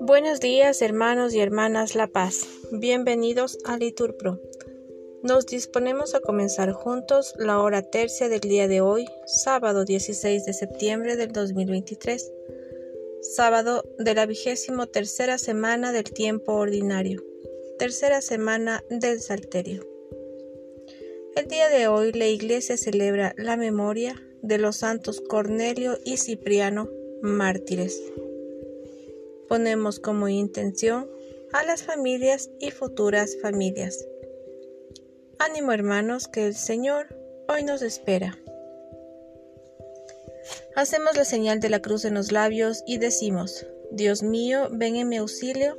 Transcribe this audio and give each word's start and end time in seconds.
Buenos 0.00 0.40
días 0.40 0.82
hermanos 0.82 1.34
y 1.34 1.40
hermanas 1.40 1.94
La 1.94 2.06
Paz, 2.06 2.46
bienvenidos 2.72 3.58
a 3.64 3.76
Liturpro. 3.76 4.40
Nos 5.22 5.46
disponemos 5.46 6.14
a 6.14 6.20
comenzar 6.20 6.72
juntos 6.72 7.34
la 7.38 7.60
hora 7.60 7.82
tercia 7.82 8.28
del 8.28 8.40
día 8.40 8.68
de 8.68 8.80
hoy, 8.80 9.06
sábado 9.26 9.84
16 9.84 10.44
de 10.44 10.52
septiembre 10.52 11.16
del 11.16 11.32
2023, 11.32 12.32
sábado 13.20 13.84
de 13.98 14.14
la 14.14 14.26
vigésimo 14.26 14.86
tercera 14.86 15.38
semana 15.38 15.92
del 15.92 16.04
tiempo 16.04 16.54
ordinario, 16.54 17.22
tercera 17.78 18.22
semana 18.22 18.84
del 18.88 19.20
Salterio. 19.20 19.89
El 21.40 21.48
día 21.48 21.70
de 21.70 21.88
hoy 21.88 22.12
la 22.12 22.26
Iglesia 22.26 22.76
celebra 22.76 23.34
la 23.38 23.56
memoria 23.56 24.14
de 24.42 24.58
los 24.58 24.76
santos 24.76 25.22
Cornelio 25.22 25.96
y 26.04 26.18
Cipriano, 26.18 26.90
mártires 27.22 27.98
ponemos 29.48 30.00
como 30.00 30.28
intención 30.28 31.10
a 31.52 31.64
las 31.64 31.82
familias 31.82 32.50
y 32.60 32.72
futuras 32.72 33.38
familias. 33.40 34.06
Ánimo 35.38 35.72
hermanos 35.72 36.28
que 36.28 36.46
el 36.46 36.54
Señor 36.54 37.16
hoy 37.48 37.64
nos 37.64 37.80
espera. 37.80 38.38
Hacemos 40.76 41.16
la 41.16 41.24
señal 41.24 41.58
de 41.58 41.70
la 41.70 41.80
cruz 41.80 42.04
en 42.04 42.14
los 42.14 42.32
labios 42.32 42.84
y 42.86 42.98
decimos, 42.98 43.66
Dios 43.90 44.22
mío, 44.22 44.68
ven 44.70 44.94
en 44.96 45.08
mi 45.08 45.16
auxilio, 45.16 45.78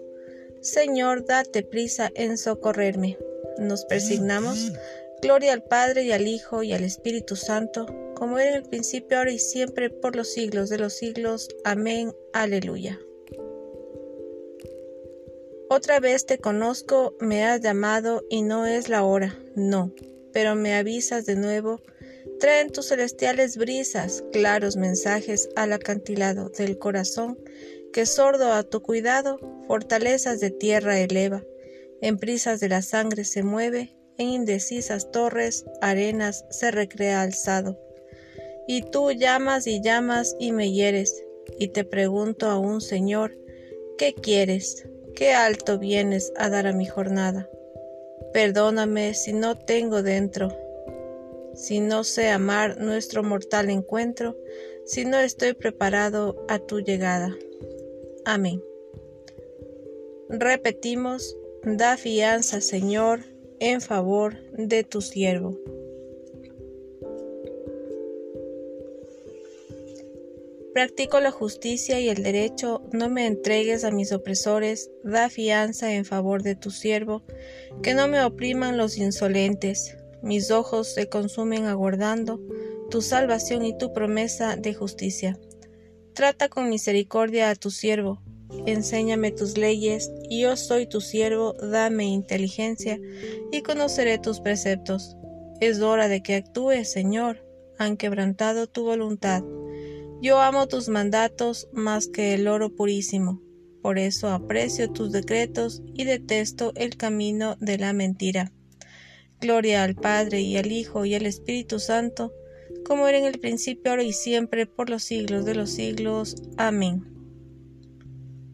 Señor, 0.59 1.23
date 1.25 1.61
prisa 1.61 2.09
en 2.15 2.39
socorrerme. 2.39 3.19
Nos 3.57 3.85
persignamos, 3.85 4.73
gloria 5.21 5.53
al 5.53 5.63
Padre 5.63 6.03
y 6.03 6.11
al 6.11 6.27
Hijo 6.27 6.63
y 6.63 6.73
al 6.73 6.83
Espíritu 6.83 7.35
Santo, 7.35 7.85
como 8.15 8.39
era 8.39 8.49
en 8.49 8.55
el 8.55 8.69
principio, 8.69 9.17
ahora 9.17 9.31
y 9.31 9.39
siempre, 9.39 9.89
por 9.89 10.15
los 10.15 10.33
siglos 10.33 10.69
de 10.69 10.77
los 10.77 10.93
siglos. 10.93 11.49
Amén. 11.63 12.13
Aleluya. 12.33 12.99
Otra 15.69 16.01
vez 16.01 16.25
te 16.25 16.37
conozco, 16.37 17.15
me 17.21 17.45
has 17.45 17.61
llamado 17.61 18.25
y 18.29 18.41
no 18.41 18.65
es 18.65 18.89
la 18.89 19.03
hora, 19.03 19.39
no, 19.55 19.93
pero 20.33 20.53
me 20.55 20.75
avisas 20.75 21.25
de 21.25 21.35
nuevo. 21.35 21.81
Traen 22.39 22.71
tus 22.71 22.89
celestiales 22.89 23.55
brisas, 23.55 24.23
claros 24.33 24.75
mensajes 24.75 25.47
al 25.55 25.71
acantilado 25.71 26.49
del 26.49 26.77
corazón, 26.77 27.39
que 27.93 28.05
sordo 28.05 28.51
a 28.51 28.63
tu 28.63 28.81
cuidado, 28.81 29.39
fortalezas 29.65 30.39
de 30.41 30.51
tierra 30.51 30.99
eleva, 30.99 31.43
en 32.01 32.17
prisas 32.17 32.59
de 32.59 32.67
la 32.67 32.81
sangre 32.81 33.23
se 33.23 33.43
mueve, 33.43 33.95
en 34.17 34.29
indecisas 34.29 35.11
torres, 35.11 35.65
arenas 35.81 36.45
se 36.49 36.71
recrea 36.71 37.21
alzado. 37.21 37.79
Y 38.67 38.81
tú 38.83 39.11
llamas 39.11 39.67
y 39.67 39.81
llamas 39.81 40.35
y 40.39 40.51
me 40.51 40.71
hieres, 40.71 41.23
y 41.59 41.69
te 41.69 41.83
pregunto 41.83 42.47
a 42.47 42.57
un 42.57 42.81
Señor, 42.81 43.37
¿qué 43.97 44.13
quieres? 44.13 44.85
qué 45.15 45.33
alto 45.33 45.77
vienes 45.77 46.33
a 46.35 46.49
dar 46.49 46.67
a 46.67 46.73
mi 46.73 46.85
jornada. 46.85 47.49
Perdóname 48.33 49.13
si 49.13 49.33
no 49.33 49.57
tengo 49.57 50.03
dentro, 50.03 50.49
si 51.53 51.79
no 51.79 52.03
sé 52.03 52.29
amar 52.29 52.79
nuestro 52.79 53.23
mortal 53.23 53.69
encuentro, 53.69 54.37
si 54.85 55.05
no 55.05 55.17
estoy 55.17 55.53
preparado 55.53 56.43
a 56.47 56.59
tu 56.59 56.79
llegada. 56.79 57.35
Amén. 58.25 58.63
Repetimos, 60.29 61.37
da 61.63 61.97
fianza, 61.97 62.61
Señor, 62.61 63.19
en 63.61 63.79
favor 63.79 64.37
de 64.57 64.83
tu 64.83 65.01
siervo. 65.01 65.55
Practico 70.73 71.19
la 71.19 71.29
justicia 71.29 71.99
y 71.99 72.09
el 72.09 72.23
derecho, 72.23 72.81
no 72.91 73.07
me 73.07 73.27
entregues 73.27 73.83
a 73.83 73.91
mis 73.91 74.13
opresores, 74.13 74.89
da 75.03 75.29
fianza 75.29 75.93
en 75.93 76.05
favor 76.05 76.41
de 76.41 76.55
tu 76.55 76.71
siervo, 76.71 77.23
que 77.83 77.93
no 77.93 78.07
me 78.07 78.23
opriman 78.23 78.77
los 78.77 78.97
insolentes. 78.97 79.95
Mis 80.23 80.49
ojos 80.49 80.91
se 80.91 81.07
consumen 81.07 81.65
aguardando 81.65 82.41
tu 82.89 83.03
salvación 83.03 83.63
y 83.63 83.77
tu 83.77 83.93
promesa 83.93 84.55
de 84.55 84.73
justicia. 84.73 85.37
Trata 86.13 86.49
con 86.49 86.67
misericordia 86.67 87.51
a 87.51 87.55
tu 87.55 87.69
siervo, 87.69 88.23
enséñame 88.65 89.31
tus 89.31 89.57
leyes, 89.57 90.11
y 90.29 90.41
yo 90.41 90.55
soy 90.55 90.87
tu 90.87 91.01
siervo, 91.01 91.53
dame 91.53 92.05
inteligencia, 92.05 92.99
y 93.51 93.61
conoceré 93.61 94.17
tus 94.17 94.39
preceptos. 94.39 95.15
Es 95.59 95.81
hora 95.81 96.07
de 96.07 96.23
que 96.23 96.35
actúes, 96.35 96.91
Señor, 96.91 97.45
han 97.77 97.97
quebrantado 97.97 98.67
tu 98.67 98.83
voluntad. 98.83 99.43
Yo 100.21 100.39
amo 100.39 100.67
tus 100.67 100.89
mandatos 100.89 101.67
más 101.73 102.07
que 102.07 102.33
el 102.33 102.47
oro 102.47 102.75
purísimo, 102.75 103.41
por 103.81 103.97
eso 103.97 104.29
aprecio 104.29 104.91
tus 104.91 105.11
decretos 105.11 105.81
y 105.93 106.03
detesto 106.03 106.73
el 106.75 106.95
camino 106.97 107.55
de 107.59 107.77
la 107.77 107.93
mentira. 107.93 108.51
Gloria 109.39 109.83
al 109.83 109.95
Padre 109.95 110.41
y 110.41 110.57
al 110.57 110.71
Hijo 110.71 111.05
y 111.05 111.15
al 111.15 111.25
Espíritu 111.25 111.79
Santo, 111.79 112.31
como 112.85 113.07
era 113.07 113.17
en 113.17 113.25
el 113.25 113.39
principio, 113.39 113.91
ahora 113.91 114.03
y 114.03 114.13
siempre, 114.13 114.67
por 114.67 114.89
los 114.89 115.03
siglos 115.03 115.45
de 115.45 115.55
los 115.55 115.71
siglos. 115.71 116.35
Amén. 116.57 117.10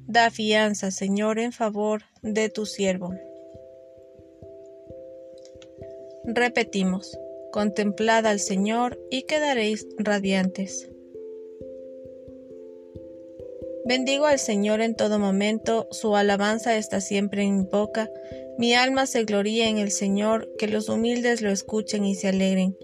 Da 0.07 0.31
fianza, 0.31 0.90
Señor, 0.90 1.38
en 1.38 1.51
favor 1.51 2.03
de 2.22 2.47
tu 2.47 2.66
siervo. 2.66 3.13
Repetimos, 6.23 7.19
contemplad 7.51 8.25
al 8.25 8.40
Señor 8.40 8.97
y 9.12 9.23
quedaréis 9.23 9.85
radiantes. 9.97 10.90
Bendigo 13.84 14.28
al 14.28 14.40
Señor 14.40 14.79
en 14.79 14.95
todo 14.95 15.19
momento, 15.19 15.90
su 15.91 16.16
alabanza 16.16 16.78
está 16.78 17.01
siempre 17.01 17.44
en 17.44 17.59
mi 17.59 17.66
boca. 17.66 18.09
Mi 18.57 18.74
alma 18.74 19.07
se 19.07 19.25
gloría 19.25 19.68
en 19.68 19.78
el 19.78 19.91
Señor, 19.91 20.50
que 20.57 20.68
los 20.69 20.88
humildes 20.88 21.41
lo 21.41 21.51
escuchen 21.51 22.06
y 22.06 22.16
se 22.16 22.29
alegren. 22.29 22.78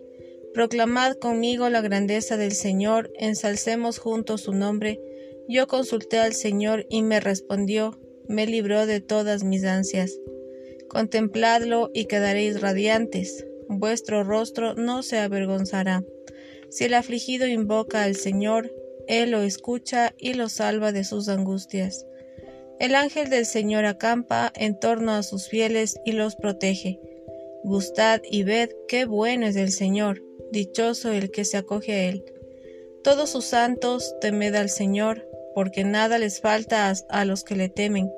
Proclamad 0.54 1.16
conmigo 1.16 1.70
la 1.70 1.82
grandeza 1.82 2.36
del 2.36 2.52
Señor, 2.52 3.12
ensalcemos 3.18 3.98
juntos 3.98 4.42
su 4.42 4.54
nombre. 4.54 5.00
Yo 5.48 5.68
consulté 5.68 6.20
al 6.20 6.34
Señor 6.34 6.86
y 6.90 7.02
me 7.02 7.20
respondió, 7.20 8.00
me 8.28 8.48
libró 8.48 8.86
de 8.86 9.02
todas 9.02 9.44
mis 9.44 9.66
ansias. 9.66 10.20
Contempladlo 10.88 11.92
y 11.94 12.06
quedaréis 12.06 12.62
radiantes, 12.62 13.46
vuestro 13.68 14.24
rostro 14.24 14.76
no 14.76 15.04
se 15.04 15.18
avergonzará. 15.18 16.04
Si 16.70 16.86
el 16.86 16.94
afligido 16.94 17.48
invoca 17.48 18.04
al 18.04 18.16
Señor, 18.16 18.72
él 19.08 19.32
lo 19.32 19.42
escucha 19.42 20.14
y 20.18 20.34
lo 20.34 20.50
salva 20.50 20.92
de 20.92 21.04
sus 21.04 21.28
angustias. 21.28 22.06
El 22.80 22.96
ángel 22.96 23.30
del 23.30 23.46
Señor 23.46 23.86
acampa 23.86 24.52
en 24.56 24.80
torno 24.80 25.12
a 25.12 25.24
sus 25.24 25.48
fieles 25.48 26.00
y 26.06 26.14
los 26.14 26.36
protege. 26.36 27.00
Gustad 27.64 28.22
y 28.30 28.44
ved 28.44 28.70
qué 28.88 29.06
bueno 29.06 29.46
es 29.46 29.56
el 29.56 29.72
Señor, 29.72 30.24
dichoso 30.52 31.12
el 31.12 31.32
que 31.32 31.46
se 31.46 31.58
acoge 31.58 31.94
a 31.94 32.10
Él. 32.10 32.26
Todos 33.04 33.30
sus 33.30 33.46
santos 33.46 34.16
temed 34.22 34.56
al 34.56 34.70
Señor, 34.70 35.28
porque 35.54 35.84
nada 35.84 36.18
les 36.18 36.42
falta 36.42 36.94
a, 37.10 37.26
los 37.26 37.44
que 37.44 37.56
le 37.56 37.70
temen. 37.70 38.12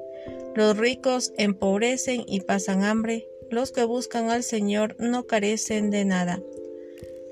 Los 0.55 0.77
ricos 0.77 1.33
empobrecen 1.37 2.23
y 2.27 2.41
pasan 2.41 2.83
hambre, 2.83 3.27
los 3.49 3.71
que 3.71 3.83
buscan 3.83 4.29
al 4.29 4.43
Señor 4.43 4.95
no 4.99 5.25
carecen 5.25 5.89
de 5.89 6.05
nada. 6.05 6.41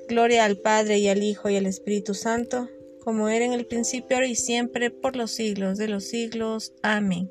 Gloria 0.07 0.45
al 0.45 0.57
Padre 0.57 0.99
y 0.99 1.07
al 1.07 1.23
Hijo 1.23 1.49
y 1.49 1.55
al 1.55 1.65
Espíritu 1.65 2.13
Santo, 2.13 2.69
como 2.99 3.29
era 3.29 3.45
en 3.45 3.53
el 3.53 3.65
principio, 3.65 4.17
ahora 4.17 4.27
y 4.27 4.35
siempre, 4.35 4.91
por 4.91 5.15
los 5.15 5.31
siglos 5.31 5.77
de 5.77 5.87
los 5.87 6.05
siglos. 6.05 6.73
Amén. 6.81 7.29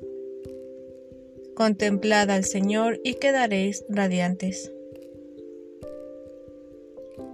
Contemplad 1.55 2.31
al 2.31 2.45
Señor 2.45 2.99
y 3.03 3.15
quedaréis 3.15 3.85
radiantes. 3.89 4.71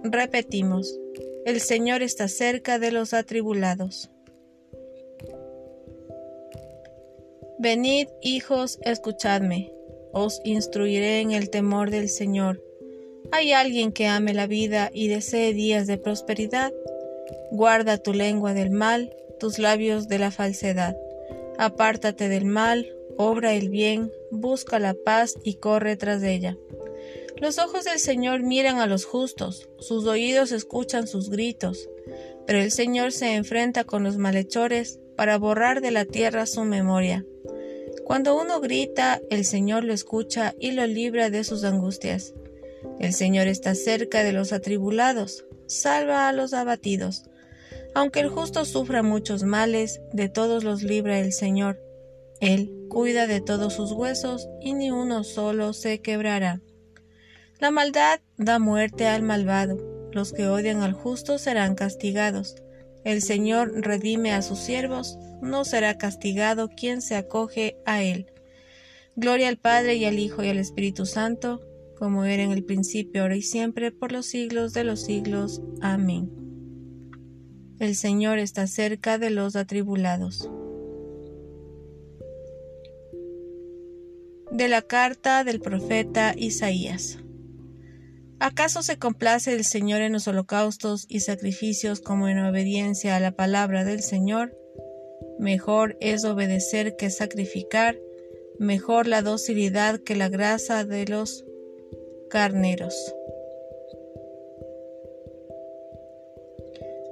Repetimos, 0.04 0.98
el 1.46 1.60
Señor 1.60 2.02
está 2.02 2.28
cerca 2.28 2.78
de 2.78 2.92
los 2.92 3.14
atribulados. 3.14 4.10
Venid, 7.62 8.08
hijos, 8.22 8.78
escuchadme, 8.86 9.70
os 10.12 10.40
instruiré 10.44 11.20
en 11.20 11.32
el 11.32 11.50
temor 11.50 11.90
del 11.90 12.08
Señor. 12.08 12.64
¿Hay 13.32 13.52
alguien 13.52 13.92
que 13.92 14.06
ame 14.06 14.32
la 14.32 14.46
vida 14.46 14.90
y 14.94 15.08
desee 15.08 15.52
días 15.52 15.86
de 15.86 15.98
prosperidad? 15.98 16.72
Guarda 17.50 17.98
tu 17.98 18.14
lengua 18.14 18.54
del 18.54 18.70
mal, 18.70 19.14
tus 19.38 19.58
labios 19.58 20.08
de 20.08 20.18
la 20.18 20.30
falsedad. 20.30 20.96
Apártate 21.58 22.30
del 22.30 22.46
mal, 22.46 22.96
obra 23.18 23.52
el 23.52 23.68
bien, 23.68 24.10
busca 24.30 24.78
la 24.78 24.94
paz 24.94 25.34
y 25.44 25.56
corre 25.56 25.98
tras 25.98 26.22
ella. 26.22 26.56
Los 27.36 27.58
ojos 27.58 27.84
del 27.84 27.98
Señor 27.98 28.42
miran 28.42 28.78
a 28.78 28.86
los 28.86 29.04
justos, 29.04 29.68
sus 29.78 30.06
oídos 30.06 30.50
escuchan 30.52 31.06
sus 31.06 31.28
gritos, 31.28 31.90
pero 32.46 32.58
el 32.58 32.70
Señor 32.70 33.12
se 33.12 33.34
enfrenta 33.34 33.84
con 33.84 34.02
los 34.02 34.16
malhechores 34.16 34.98
para 35.14 35.36
borrar 35.36 35.82
de 35.82 35.90
la 35.90 36.06
tierra 36.06 36.46
su 36.46 36.64
memoria. 36.64 37.26
Cuando 38.10 38.36
uno 38.36 38.60
grita, 38.60 39.20
el 39.30 39.44
Señor 39.44 39.84
lo 39.84 39.92
escucha 39.92 40.56
y 40.58 40.72
lo 40.72 40.84
libra 40.84 41.30
de 41.30 41.44
sus 41.44 41.62
angustias. 41.62 42.34
El 42.98 43.12
Señor 43.12 43.46
está 43.46 43.76
cerca 43.76 44.24
de 44.24 44.32
los 44.32 44.52
atribulados, 44.52 45.44
salva 45.68 46.26
a 46.26 46.32
los 46.32 46.52
abatidos. 46.52 47.22
Aunque 47.94 48.18
el 48.18 48.28
justo 48.28 48.64
sufra 48.64 49.04
muchos 49.04 49.44
males, 49.44 50.00
de 50.12 50.28
todos 50.28 50.64
los 50.64 50.82
libra 50.82 51.20
el 51.20 51.32
Señor. 51.32 51.80
Él 52.40 52.72
cuida 52.88 53.28
de 53.28 53.40
todos 53.40 53.74
sus 53.74 53.92
huesos 53.92 54.48
y 54.60 54.72
ni 54.72 54.90
uno 54.90 55.22
solo 55.22 55.72
se 55.72 56.00
quebrará. 56.00 56.60
La 57.60 57.70
maldad 57.70 58.18
da 58.36 58.58
muerte 58.58 59.06
al 59.06 59.22
malvado, 59.22 59.78
los 60.10 60.32
que 60.32 60.48
odian 60.48 60.82
al 60.82 60.94
justo 60.94 61.38
serán 61.38 61.76
castigados. 61.76 62.56
El 63.04 63.22
Señor 63.22 63.70
redime 63.72 64.32
a 64.32 64.42
sus 64.42 64.58
siervos, 64.58 65.16
no 65.42 65.64
será 65.64 65.98
castigado 65.98 66.68
quien 66.68 67.02
se 67.02 67.16
acoge 67.16 67.76
a 67.86 68.02
él. 68.02 68.26
Gloria 69.16 69.48
al 69.48 69.58
Padre 69.58 69.96
y 69.96 70.04
al 70.04 70.18
Hijo 70.18 70.42
y 70.42 70.48
al 70.48 70.58
Espíritu 70.58 71.06
Santo, 71.06 71.60
como 71.98 72.24
era 72.24 72.42
en 72.42 72.52
el 72.52 72.64
principio, 72.64 73.22
ahora 73.22 73.36
y 73.36 73.42
siempre, 73.42 73.92
por 73.92 74.12
los 74.12 74.26
siglos 74.26 74.72
de 74.72 74.84
los 74.84 75.02
siglos. 75.02 75.60
Amén. 75.80 76.30
El 77.78 77.96
Señor 77.96 78.38
está 78.38 78.66
cerca 78.66 79.18
de 79.18 79.30
los 79.30 79.56
atribulados. 79.56 80.50
De 84.50 84.68
la 84.68 84.82
carta 84.82 85.44
del 85.44 85.60
profeta 85.60 86.34
Isaías. 86.36 87.18
¿Acaso 88.38 88.82
se 88.82 88.98
complace 88.98 89.54
el 89.54 89.64
Señor 89.64 90.00
en 90.00 90.12
los 90.14 90.26
holocaustos 90.26 91.04
y 91.08 91.20
sacrificios 91.20 92.00
como 92.00 92.26
en 92.28 92.38
obediencia 92.38 93.16
a 93.16 93.20
la 93.20 93.32
palabra 93.32 93.84
del 93.84 94.02
Señor? 94.02 94.56
Mejor 95.40 95.96
es 96.00 96.26
obedecer 96.26 96.96
que 96.96 97.08
sacrificar, 97.08 97.98
mejor 98.58 99.06
la 99.06 99.22
docilidad 99.22 99.98
que 99.98 100.14
la 100.14 100.28
grasa 100.28 100.84
de 100.84 101.06
los 101.06 101.46
carneros. 102.28 103.14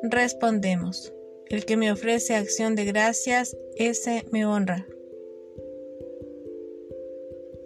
Respondemos, 0.03 1.15
el 1.49 1.65
que 1.65 1.79
me 1.79 1.91
ofrece 1.91 2.35
acción 2.35 2.75
de 2.75 2.85
gracias, 2.85 3.57
ese 3.77 4.27
me 4.31 4.45
honra. 4.45 4.87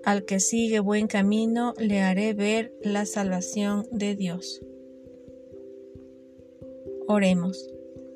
Al 0.04 0.24
que 0.24 0.38
sigue 0.38 0.78
buen 0.78 1.08
camino, 1.08 1.74
le 1.76 2.02
haré 2.02 2.34
ver 2.34 2.72
la 2.82 3.04
salvación 3.04 3.88
de 3.90 4.14
Dios. 4.14 4.62
Oremos. 7.08 7.68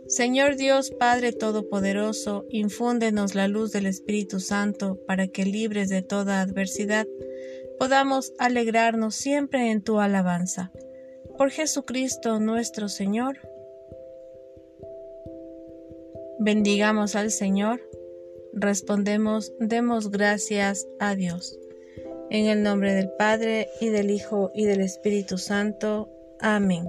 Señor 0.08 0.54
Dios 0.54 0.90
Padre 0.90 1.32
Todopoderoso, 1.32 2.46
infúndenos 2.48 3.34
la 3.34 3.48
luz 3.48 3.72
del 3.72 3.86
Espíritu 3.86 4.38
Santo 4.38 5.00
para 5.06 5.26
que 5.26 5.44
libres 5.44 5.88
de 5.88 6.02
toda 6.02 6.40
adversidad 6.40 7.06
podamos 7.78 8.32
alegrarnos 8.38 9.16
siempre 9.16 9.72
en 9.72 9.82
tu 9.82 9.98
alabanza. 9.98 10.70
Por 11.36 11.50
Jesucristo 11.50 12.38
nuestro 12.38 12.88
Señor. 12.88 13.38
Bendigamos 16.38 17.16
al 17.16 17.32
Señor. 17.32 17.80
Respondemos, 18.52 19.52
demos 19.58 20.10
gracias 20.12 20.86
a 21.00 21.16
Dios. 21.16 21.58
En 22.30 22.46
el 22.46 22.62
nombre 22.62 22.94
del 22.94 23.10
Padre, 23.18 23.68
y 23.80 23.88
del 23.88 24.10
Hijo, 24.10 24.50
y 24.54 24.66
del 24.66 24.80
Espíritu 24.80 25.36
Santo. 25.36 26.08
Amén. 26.40 26.88